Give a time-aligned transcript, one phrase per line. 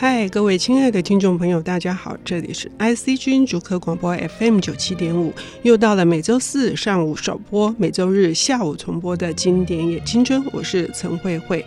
[0.00, 11.66] 嗨，各位亲爱的听众朋友，大家好，这里是 IC 之音竹科广播 FM 九七点五，又到了每周四上午首播，每周日下午重播的经典也青春，我是陈慧慧。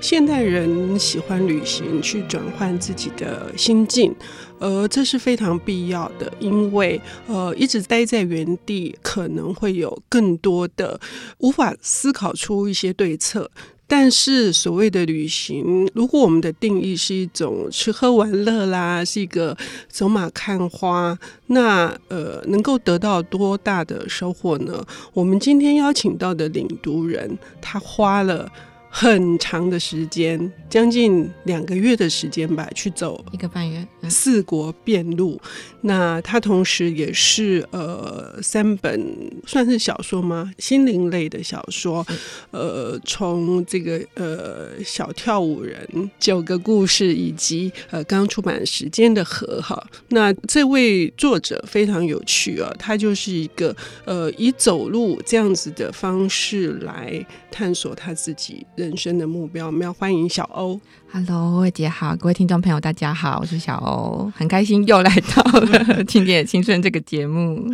[0.00, 4.14] 现代人喜欢旅行，去转换自己的心境，
[4.60, 11.00] 呃，这是非常必要的，因为呃，一直待在原地，可能会有更多的
[11.38, 13.50] 无法思考出一些对策。
[13.94, 19.54] 但是所谓的旅行，如果我们的定义是一种吃喝玩乐啦，是一个
[19.86, 21.14] 走马看花，
[21.48, 24.82] 那呃，能够得到多大的收获呢？
[25.12, 28.50] 我们今天邀请到的领读人，他花了。
[28.94, 35.40] 很长的时间，将近两个月的时间吧，去走一个半月四国遍路。
[35.80, 39.02] 那他同时也是呃三本
[39.46, 40.52] 算是小说吗？
[40.58, 42.06] 心灵类的小说。
[42.50, 49.82] 呃，从这个呃小跳舞人九个故事，以及呃刚出版时间的和哈。
[50.10, 53.74] 那这位作者非常有趣啊，他就是一个
[54.04, 60.80] 呃以走路这样子的方式来探索他自己人生的目标，我们要欢迎小欧。
[61.12, 65.68] Hello，魏姐好，各位听众朋友大家好，我是小欧，很开心又来到了
[66.04, 67.64] 《经典青春》这个节目。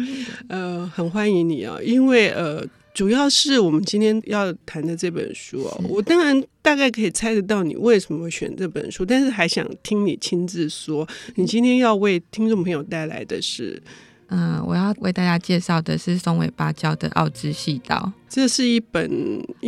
[0.48, 13.83] 呃，很欢迎你啊，因为呃，主要是我们今天要谈的这本书哦，我当然大概可以猜得到你为什么会选这本书，但是还想听你亲自说，你今天要为听众朋友带来的是。
[14.31, 17.97] 嗯，我要为大家介绍的是松尾芭蕉的《奥之细道》，
[18.29, 19.11] 这是一本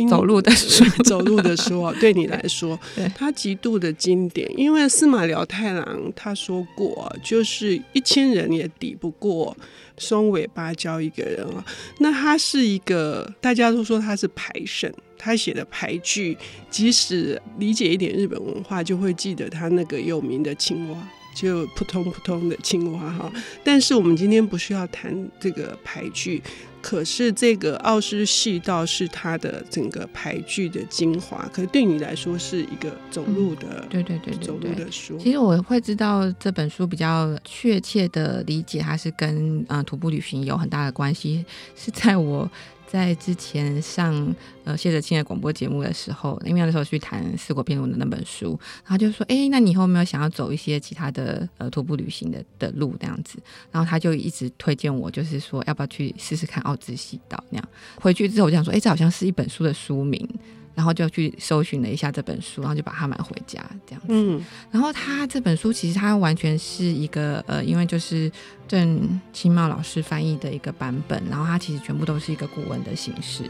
[0.07, 2.79] 走路的书， 走路的书啊， 对你来说，
[3.15, 4.47] 它极度的经典。
[4.55, 9.57] 因为司马辽太郎他说过，就是一千人也抵不过
[9.97, 11.65] 松尾芭蕉一个人啊。
[11.97, 16.37] 那他是一个，大家都说他是牌圣，他写的牌剧，
[16.69, 20.97] 即使理解一点日本文化，就会记得他那个有名的青蛙。
[21.33, 23.31] 就扑通扑通的青蛙哈，
[23.63, 26.41] 但是我们今天不是要谈这个排剧，
[26.81, 35.17] 可是这个《奥之细道》是它的整个排剧的精华，可是对你来说是一个走路的，嗯、对，对，对对对，走路的书。
[35.17, 41.45] 其实我会知道这本书比较确切的理解，它是跟呃徒步旅行有很大的关系，
[41.75, 42.49] 是在我。
[42.91, 44.35] 在之前上
[44.65, 53.39] 呃谢哲青的广播节目的时候，因为那时候去谈《四国篇文》的那本书，然后就说：“哎，那你以后有没有想要走一些其他的呃徒步旅行的的路这样子？”
[53.71, 57.69] 然后他就一直推荐我，就是说要不要去试试看《奥兹西岛》那样。
[57.95, 60.27] 回去之后我就想说：“哎，这好像是一本书的书名。”
[60.73, 64.07] 然后就去搜寻了一下这本书，然后就把它买回家这样子。
[64.09, 68.31] 嗯，然后他这本书其实他完全是一个呃，因为就是
[68.67, 73.43] 郑清茂老师翻译的一个版本，然后它其实全部都是一个古文的形式，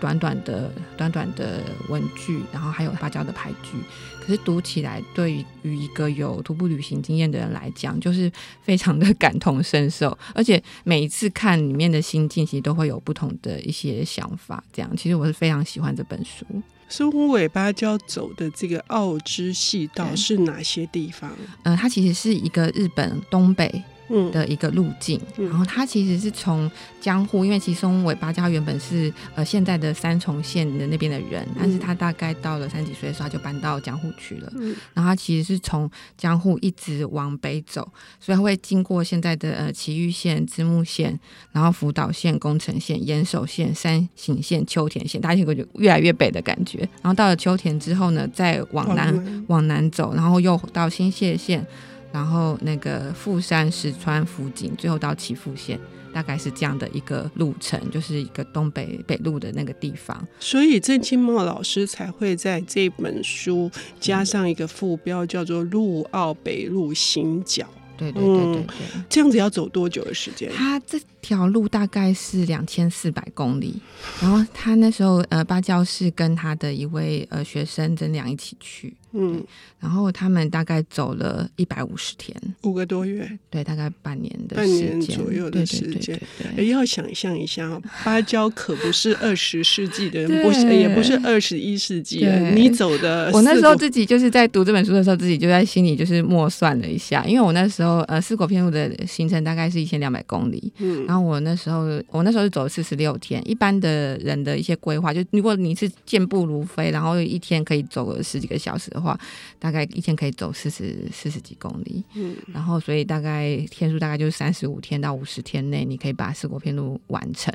[0.00, 3.78] 短短的短短的文句，然后还有芭蕉的牌句。
[4.20, 8.30] 可是读起来，对于一个有徒步旅行经验的人来讲，就是
[8.60, 14.62] 非常的感同身受，而且每一次看里面的心境，其实都会有不同的一些想法。
[14.72, 16.44] 这样，其实我是非常喜欢这本书。
[16.88, 21.30] 松尾芭蕉走的这个奥之细道是哪些地方？
[21.62, 23.82] 嗯、呃，它其实是一个日本东北。
[24.08, 34.52] 嗯的一个路径，嗯、然后它其实是从江户，因为其实松尾芭蕉原本是呃现在的三重县的那边的人，嗯、但是他大概到了三十几岁的时候他就搬到江户去了。
[34.56, 37.82] 嗯，然后他其实是从江户一直往北走，
[38.20, 41.18] 所以他会经过现在的呃埼玉县、滋木县，
[41.52, 46.78] 然后福岛县、宫城县、岩手县、山形县、秋田县，大家会觉得越来越北的感觉。
[47.02, 51.66] 然后到了秋田之后呢，再往南、嗯、往南走，然后又到新泻县。
[52.12, 55.78] 然后那个富山、石川、福井，最后到岐阜县，
[56.12, 60.26] 大概是这样的一个路程，就是一个东北北路的那个地方。
[60.40, 67.64] 所以郑清茂老师才会在这本书加上一个副标，叫做《陆澳北路行脚》。
[67.98, 70.52] 对对对对对，嗯，这样子要走多久的时间？
[70.54, 73.80] 他这条路大概是两千四百公里。
[74.20, 78.94] 然后他那时候呃，芭蕉是跟他的一位呃学生曾良一起去。
[79.18, 79.42] 嗯，
[79.80, 86.20] 然后他们大概走了一百五十天，五个多月，对，大概半年的半年左右的时间。
[86.56, 92.50] 哎，要想象一下，芭蕉可不是二十世纪的人，不是，也不是二十一世纪的。
[92.50, 109.05] 你走的，我那时候自己就是在读这本书的时候，自己就在心里就是默算了一下，因为我那时候呃，四国篇路的行程大概是一千两百公里，嗯，然后我那时候我那时候是走了四十六天，一般的人的一些规划，就如果你是健步如飞，然后一天可以走个十几个小时的话。
[109.06, 109.18] 话
[109.58, 117.54] 大概一天可以走四十四十几公里，嗯，然后所以大概天数大概就是三十五天到五十天内，你可以把四国片路完成。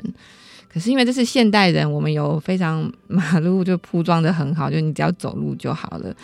[0.72, 6.16] 可是因为这是现代人，我们有非常马路就铺装的很好，就你只要走路就好了。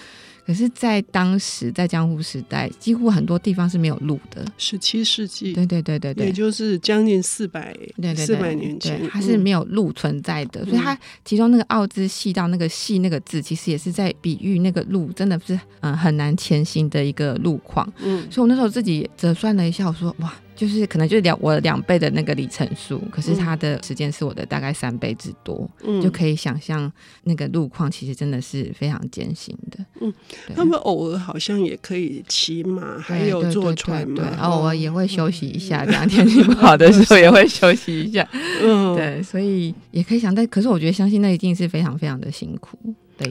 [0.49, 4.43] 可是，在当时在江户时代，几乎很多地方是没有路的。
[4.57, 10.63] 十七世纪，对对对对对，也就是将近四百对四百年前，它是没有路存在的。
[10.63, 17.87] 嗯、所以，它其中那个奥之细到那个细那个字，其实也是在比喻那个路真的是嗯很难前行的一个路况。
[18.03, 20.33] 嗯，所以我那时候自己折算了一下，我说哇。
[20.59, 29.87] 就是可能就是两我两倍的那个里程数，可是它的时间是我的大概三倍之多，嗯，就可以想象那个路况其实真的是非常艰辛的。
[30.01, 30.13] 嗯，
[30.57, 38.29] 他们偶尔好像也可以骑马，还有坐船嘛，偶尔也会休息一下，这样天气不好的时候也会休息一下。
[38.61, 42.77] 嗯，对，所以也可以想，但可是我觉得相信那一定是非常非常的辛苦。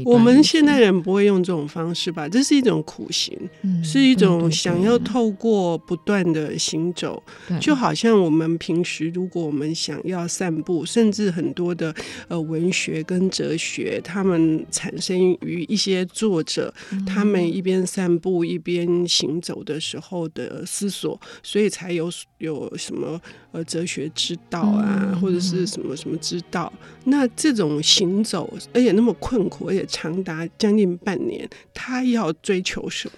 [0.05, 2.27] 我们现代人不会用这种方式吧？
[2.27, 7.21] 这是一种苦行，嗯、是一种想要透过不断的行走，
[7.59, 11.93] 就好像我们平时如果我们想要散步，甚至很多的
[12.27, 23.19] 呃文学跟哲学，他们产生于一些作者，嗯、他们一边散步一边行走的时候的思索，所以才有有什么
[23.51, 26.71] 呃哲学之道啊，嗯、或者是什么什么之道。
[27.05, 29.67] 那这种行走，而且那么困苦。
[29.67, 33.13] 而且长达将近半年，他要追求什么？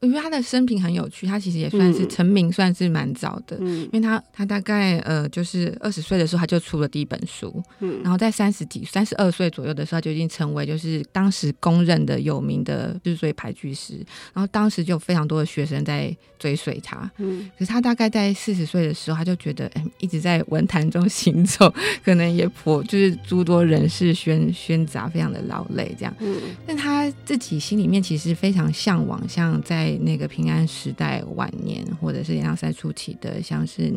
[0.00, 3.56] 我觉得他的生平很有趣，他其实也算是成名，算是蛮早的。
[3.60, 13.94] 嗯，因为他他大概呃，就是二十岁的时候他就出了第一本书，嗯，然后在三十几、三十二岁左右的时候，他就已经成为就是当时公认的有名的日裔俳句师。
[14.32, 21.72] 然后当时就有非常多的学生在追随他，嗯，可是他大概在四十岁的时候，他就觉得，哎，一直在文坛中 行走，
[22.04, 26.14] 可能也颇就是诸多人事喧喧杂，非常的劳累这样。
[26.18, 26.36] 嗯，
[26.66, 29.43] 但他自己心里面其实非常向往，像。
[29.62, 33.92] 在那个平安时代晚年，或者是莲阳赛初期的，像是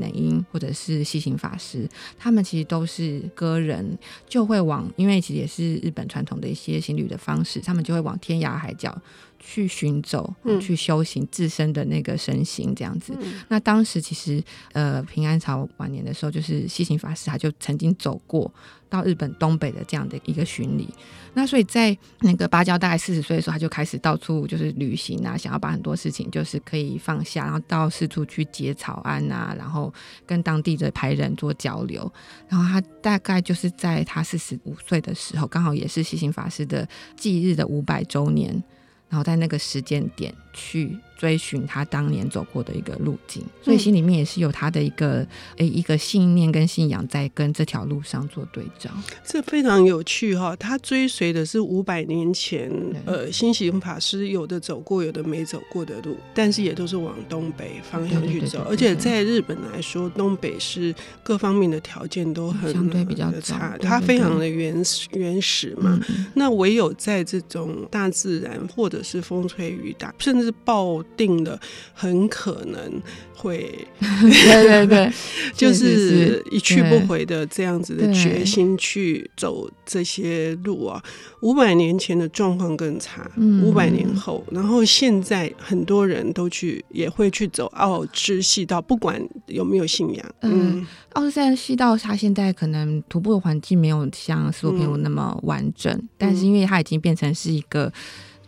[0.52, 3.98] 或者是西行法师，他们其实都是歌人，
[4.28, 9.00] 就会往，因为其实也是日本传统的一些行旅的方式，他们就会往天涯海角。
[9.40, 13.16] 去寻走，去修行自身的那个身形，这样子。
[13.22, 18.52] 嗯、那当时其实，呃，平安朝晚年的时候，就是西行法师，他就曾经走过
[18.90, 20.88] 到日本东北的这样的一个巡礼。
[21.34, 29.94] 那所以在那个芭蕉大概四十岁的时候，他就开始到处就是旅行啊，想要把很多事情就是可以放下，然后到四处去结草庵啊，然后
[30.26, 32.12] 跟当地的排人做交流。
[32.50, 38.64] 然后他大概就是在他四十五岁的时候，刚好也是西行法师的忌日的五百周年。
[39.10, 45.26] 然后在那个时间点去追寻他当年走过的一个路径，所以心里面也是有他的一个
[45.58, 48.92] 诶一个信念跟信仰在跟这条路上做对照。
[49.26, 52.72] 这非常有趣哈，他追随的是五百年前
[53.06, 60.94] 呃新行法师有的走过有的没走过的路，但是也都是往东北方向去走，而且在日本来说，东北是
[61.24, 66.00] 各方面的条件都很相对比较差，它非常的原始原始嘛。
[66.36, 71.60] 那唯有在这种大自然或者是风吹雨打，甚至抱定的
[71.94, 73.02] 很可能
[73.36, 75.12] 会，对对对，
[75.56, 81.02] 就是一去不回的这样子的决心去走这些路啊。
[81.42, 83.30] 五百年前的状况更差，
[83.62, 90.26] 五百年后，然后现在很多人都去也会去走奥之细道，不管有没有信仰。
[90.42, 97.94] 嗯，奥之细道它现在可能徒步的环境没有像斯洛偏屋那么完整，但是因为它已经变成是一个。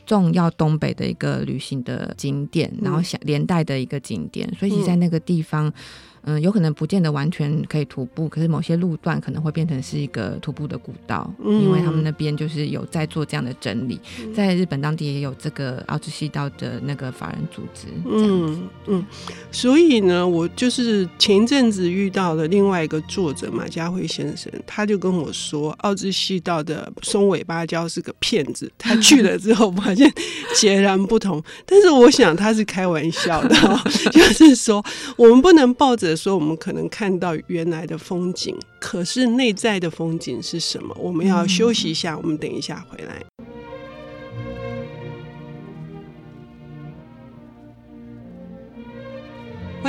[0.09, 5.71] 重要东北的一个旅行的景点，然后想连带的一个景点，所以其实在那个地方。
[6.18, 17.87] 嗯，有可能不见得完全可以徒步，可是某些路段可能会变成是一个徒步的古道，嗯、因为他们那边就是有在做这样的整理，嗯、在日本当地也有这个奥之西道的那个法人组织。
[18.05, 19.05] 嗯嗯，
[19.51, 30.11] 所以呢，我就是前一阵子遇到了另外一个作者马家辉先生，他就跟我说，奥之西道的松尾芭蕉是个骗子，他去了之后发现
[30.55, 31.41] 截然不同。
[31.65, 33.55] 但是我想他是开玩笑的，
[34.11, 34.83] 就是说
[35.15, 36.08] 我们不能抱着。
[36.15, 40.95] 说我们可能看到原来的风景，可是内在的风景是什么？
[40.99, 43.23] 我们要休息一下，我们等一下回来。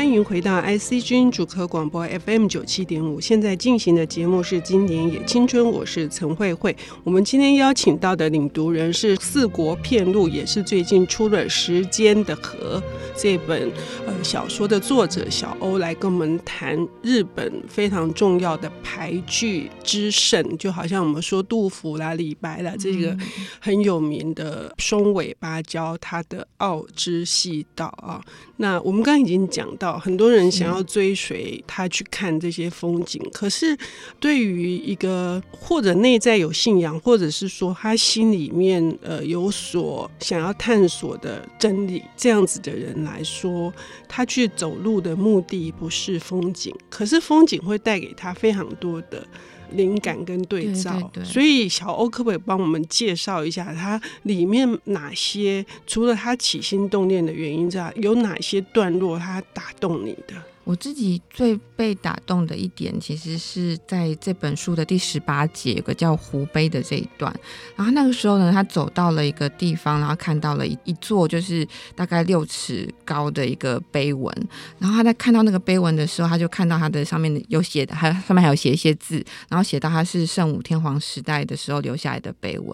[0.01, 6.75] 欢迎回到 IC 君主科广播 FM 九七点五，现在进行的节目是《今年也青春》，我是陈慧慧。
[7.05, 12.79] 我们今天邀请到的领读人是四国片路，也是最近出了《时间的河》
[13.15, 13.71] 这本
[14.07, 23.15] 呃小说的作者小欧，来跟我们谈日本非常重要的俳句之圣，就好像我们说杜甫啦、李白啦，这个
[23.61, 28.25] 很有名的松尾芭蕉，他的奥之细道啊。
[28.57, 29.90] 那我们刚刚已经讲到。
[29.91, 33.21] 道，很多人想要追随他去看这些风景。
[33.33, 33.77] 可是，
[34.19, 43.73] 对于一个或者内在有信仰，或者是说他心里面呃有所想要探索的真理这样子的人来说，
[44.09, 49.27] 他去走路的目的不是风景，可是风景会带给他非常多的。
[49.73, 55.65] 灵感跟对照，对对对，所以小欧可不可以帮我们介绍一下它里面哪些？
[55.87, 60.35] 除了他起心动念的原因之外，有哪些段落它打动你的？
[60.71, 67.35] 我自己最被打动的一点，其实是在这本书的第十八节，有个叫湖碑的这一段。
[67.75, 74.33] 然后那个时候呢，他走到了一个地方，然后看到了一一座就是大概六尺高的一个碑文。
[74.79, 79.17] 然后他在看到那个碑文的时候，他就看到他的上面有写的，还上面还有写一些字，
[79.49, 82.73] 然后写到他是圣武天皇时代的时候留下来的碑文。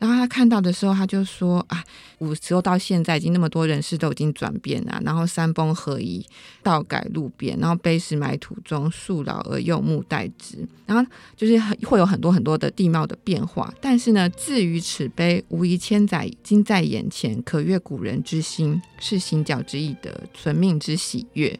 [0.00, 1.84] 然后他看到的时候，他就说啊，
[2.18, 6.26] 古时候到现在已经那么多人事都已经转变了，然后山崩河移，
[6.64, 13.72] 道改路然后碑石埋土中，树老而幼木代之，然后就是会有很多很多的地貌的变化。
[13.80, 21.58] 但是呢，至于此碑，无疑千载今在眼前，可悦古人之心，是行脚之意的，存命之喜悦。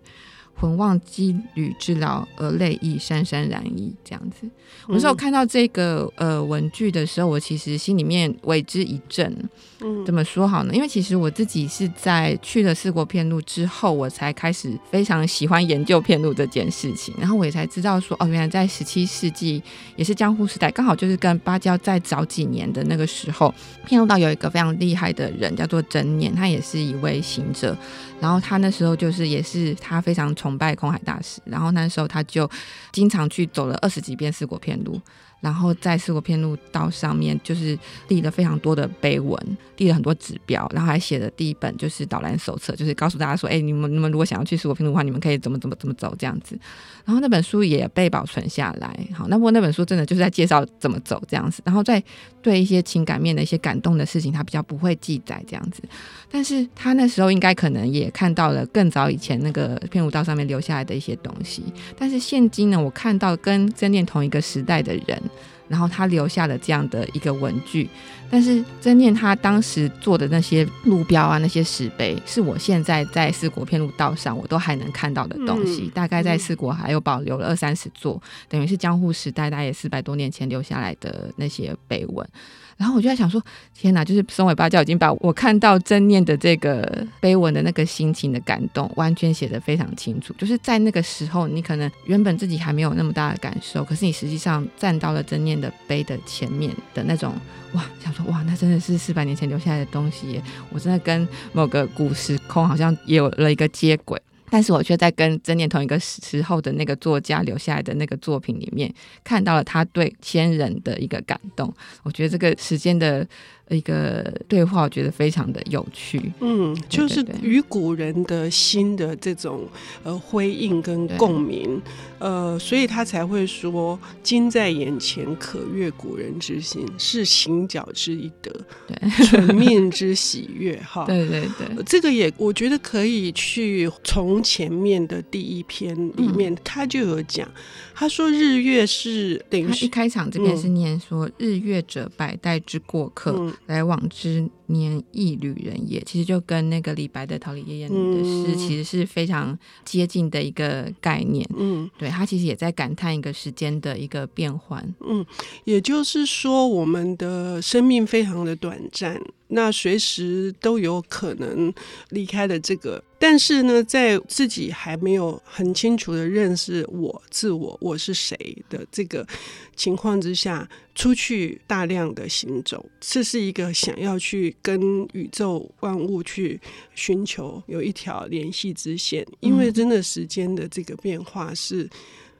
[0.59, 3.95] 浑忘羁旅之劳，而泪亦潸潸然矣。
[4.03, 4.49] 这样子，
[4.89, 9.37] 我那时候看到这个呃文句的时候，我其实心里面为之一振。
[9.83, 10.75] 嗯，怎么说好呢？
[10.75, 17.15] 因为其实我自己是在去了四国片路之后，我才开始非常喜欢研究片路这件事情。
[17.19, 19.63] 然后我也才知道说，哦，原来在十七世纪，
[19.97, 27.77] 也是江户时代，刚好就是跟芭蕉在早几年的那个时候，片路道有一个非常厉害的人，叫做真念，他也是一位行者。
[28.19, 32.49] 然后他那时候就是也是他非常崇拜空海大师，然后那时候他就
[32.93, 35.01] 经常去走了二十几遍四国片路。
[35.41, 37.79] 然后在四国遍路道上面，就是
[38.09, 39.39] 立了非常多的碑文，
[39.77, 46.59] 立了很多指标，然后还写了第一本就是导览手册，就是告诉大家说，哎，你们你们如果想要去四国遍路的话，你们可以怎么怎么怎么走这样子。
[47.05, 49.09] 然后那本书也被保存下来。
[49.15, 52.03] 好，那不那本书真的就是在介绍怎么走这样子，然后在
[52.43, 55.83] 对一些情感面的一些感动的事情，他比较不会记载这样子。
[56.29, 61.63] 但是他那时候应该可能也看到了更早以前那个片路道上面留下来的一些东西。
[61.97, 65.23] 但是现今呢，我看到跟真念同一个时代的人。
[65.69, 67.89] 然后他留下了这样的一个文具，
[68.31, 75.83] 但是真念他当时做的那些路标啊，那些石碑，是我现在在四国片路道上我都还能看到的东西。
[75.85, 82.29] 嗯、大概在四国还有保留了二三十座，等于是江户时代大概四百多年前留下来的那些碑文。
[82.77, 83.43] 然后我就在想说，
[83.75, 84.05] 天哪！
[84.05, 90.35] 就是松尾芭蕉已经把我看到真念的这个碑文的那个心情的感动，完全写得非常清楚。
[90.37, 97.33] 就是在那个时候，你可能原本自己还没有那么大的感受，可是你实际上站到了真念的碑的前面的那种，
[97.73, 97.83] 哇！
[97.99, 104.21] 想说，哇，那真的是 四百年前留下来的东西耶，我真的跟某个古时空好像也有了一个接轨。
[104.57, 108.91] 但是我却在跟曾念同一个时候的那个作家留下来的那个作品里面，
[109.23, 111.71] 看到了他对先人的一个感动。
[112.03, 113.29] 我觉得这个时间的。
[113.69, 116.33] 一个对话，我觉得非常的有趣。
[116.41, 119.67] 嗯，就是与古人的心的这种
[120.05, 121.83] 呃辉映跟共鸣，
[122.21, 128.53] 呃，所以他才会说“今在眼前，可悦古人之心，是行脚之一德，
[128.87, 130.81] 对，存命之喜悦”。
[130.87, 137.51] 哈， 对对对，这个也我觉得可以去从前面的第一篇里面，嗯、他就有讲，
[137.95, 143.33] 他说日月是等于一开场这边是念说、嗯、日月者，百代之过客。
[143.37, 151.49] 嗯来往之年一旅人也，其实就跟那个李白的《桃李夜宴》的诗其实是非常接近的一个概念。
[151.57, 154.95] 嗯，对，他其实也在感叹一个时间的一个变换。
[155.07, 155.25] 嗯，
[155.65, 159.21] 也就是说，我们的生命非常的短暂。
[159.49, 161.73] 那随时都有可能
[162.11, 168.37] 离开了这个，但是呢，在自己还没有很清楚的认识我自我我是谁
[168.69, 169.27] 的这个
[169.75, 176.61] 情况之下，出去大量的行走，这是一个想要去跟宇宙万物去
[176.95, 181.89] 寻求有一条联系之线，因为真的时间的这个变化是。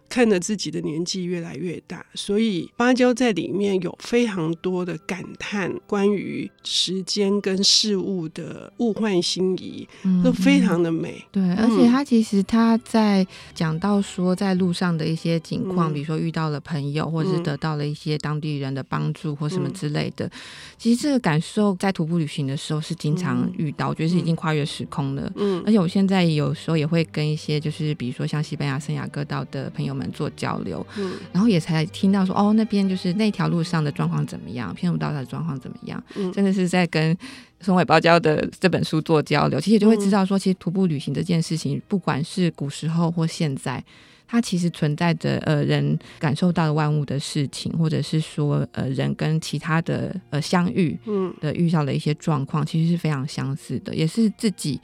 [0.09, 9.87] 看着自己的年纪越来越大，所以芭蕉在里面有非常多的感叹，关于时间跟事物的物换星移，
[10.23, 11.25] 都非常的美。
[11.33, 20.31] 对，而且他其实他在讲到说，在路上的一些情况，比如说遇到了朋友，或者是得到了一些当地人的帮助或什么之类的，
[20.79, 25.33] 其实这个感受在徒步旅行的时候是经常遇到，我觉得是已经跨越时空了。
[25.35, 29.96] 嗯，而且我现在有时候也会跟一些就是比如说像西班牙圣雅各道的朋友。
[29.97, 37.17] 们做交流，嗯，然后也才听到说，哦，那边就是那条路上的状况怎么样，偏武道的状况怎么样，嗯，真的是在跟
[37.61, 43.83] 松尾包教的这本书做交流，其实就会知道说，其实徒步旅行这件事情，不管是古时候或现在。
[44.29, 54.81] 它其实存在着呃人感受到的万物的事情，或者是说呃人跟其他的呃相遇嗯的遇到的一些状况，其实是非常相似的，也是自己。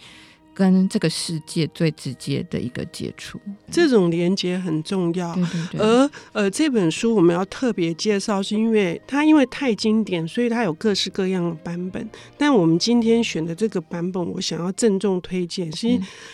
[0.55, 3.41] 跟这个世界最直接的一个接触，
[3.71, 5.35] 这种连接很重要。
[5.35, 5.81] 对对对。
[5.81, 12.09] 而呃，这本书我们要特别介绍，是因为它因为太经典，所以它有各式各样的版本。
[12.37, 15.89] 但我们今天选的这个版本，我想要郑重推荐，是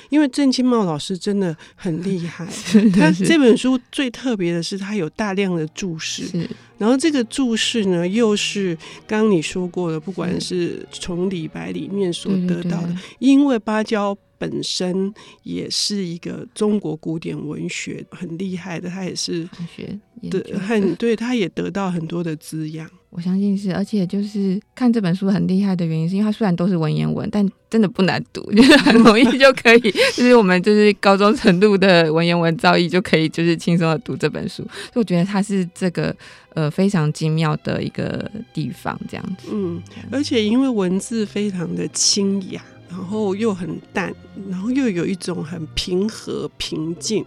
[0.09, 2.47] 因为郑清茂老师真的很厉害。
[2.93, 6.49] 他这本书最特别的是，他有大量的注释。
[6.79, 6.85] 是。
[6.85, 22.89] 然后这个注释呢，又是刚刚你说过的，不管是从李白里面所得到的，因为芭蕉本身也是一个中国古典文学很厉害的，他也是文学对很对，他也得到很多的滋养。
[23.11, 29.81] 我相信是，而且就是看这本书很厉害的原因，是因为它虽然都是文言文，但真的不难读， 就是很容易就可以，
[30.15, 34.57] 就是我们就是高中程度的文言文造诣就可以，就是轻松的读这本书。
[34.57, 36.15] 所以我觉得它是这个
[36.55, 39.49] 呃非常精妙的一个地方，这样子。
[39.53, 42.63] 嗯，而且因为文字非常的清雅，
[42.99, 44.13] 然后又很淡，
[44.51, 47.25] 然后又有一种很平和平静。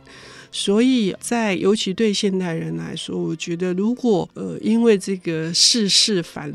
[0.51, 6.51] 所以在尤其对现代人来说，我觉得如果呃因为这个世事烦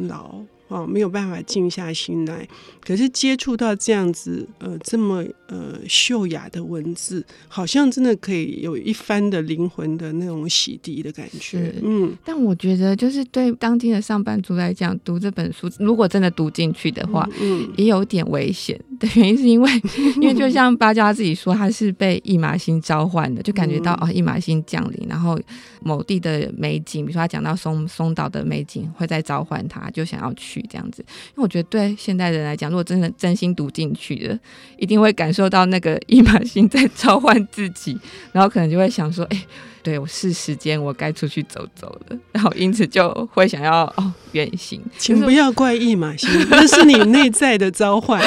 [0.68, 0.82] 恼。
[0.82, 2.46] 哦，没有办法静下心来。
[2.84, 11.72] 可是接触到这样子，呃，这么呃秀雅的文字，好像真的可以有一番的灵魂的那种洗涤的感觉。
[11.82, 19.70] 嗯，但我觉得，就是对当今的上班族来讲，读这本书，如果真的读进去的话，嗯，也有点危险的原因，是因为，
[20.20, 25.38] 因为就像芭蕉他自己说，他是被一马星召唤的，就感觉到哦，一马星降临，然后
[25.80, 30.55] 某地的美景，比如说他讲到松松岛的美景，会在召唤他，就想要去。
[30.70, 34.38] 这样子，因为我觉得对现代人来讲，如果真的真心读进去的，
[34.78, 37.98] 一定会感受到那个 一马星在召唤自己，
[38.32, 39.46] 然后可能就会想说，哎、
[39.86, 44.82] 对，我是时间，我该出去走走了，然后因此就会想要哦远行。
[44.98, 48.20] 请不要怪异马行，那是你内在的召唤，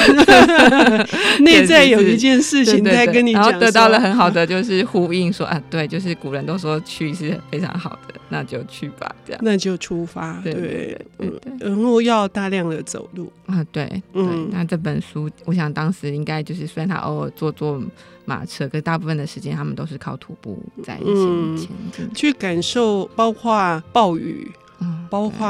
[1.44, 17.78] 内在有一件事情在跟你讲，然后得到了很好的就是呼应说，说啊，对，就是古人都说去是非常好的，那就去吧，这样那就出发，对对对，对，对，对，对，然后要大量的走路啊，对，对，那这本书，我想当时应该就是虽然他偶尔坐坐。
[18.26, 21.49] 马车，可是大部分的时间他们都是靠徒步在前
[22.14, 25.46] 去感受，包括暴雨，嗯，包括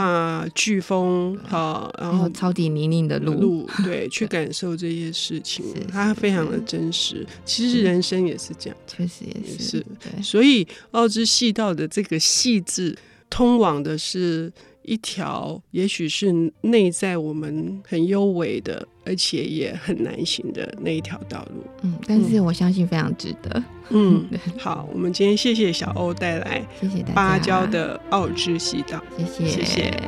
[0.54, 7.26] 飓风，好，然后超底泥泞的路，路， 对，去感受这些事情，它非常的真实。
[7.44, 10.22] 其实人生也是这样，确实也是，也是对。
[10.22, 12.96] 所以奥之细道的这个细致，
[13.28, 14.52] 通往的是。
[14.82, 21.62] 一条也许是内在我们很幽微的，而且也很难行的那一条道路。
[21.82, 23.62] 嗯，但是我相信非常值得。
[23.90, 24.26] 嗯，
[24.58, 27.14] 好，我们今天谢谢小欧带来，谢谢大家。
[27.14, 29.02] 芭蕉的《奥之细道》，
[29.36, 30.00] 谢谢，谢谢。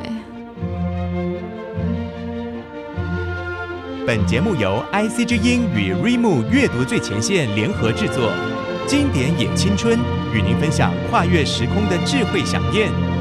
[4.05, 8.33] 本节目由 IC 之音与瑞木阅读最前线联合制作，
[8.85, 9.97] 经典也青春，
[10.33, 13.12] 与您分享跨越时空的智慧饗宴。